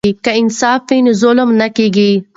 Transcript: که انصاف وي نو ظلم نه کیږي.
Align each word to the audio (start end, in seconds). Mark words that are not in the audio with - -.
که 0.25 0.31
انصاف 0.41 0.81
وي 0.89 0.99
نو 1.05 1.11
ظلم 1.23 1.49
نه 1.61 1.67
کیږي. 1.77 2.11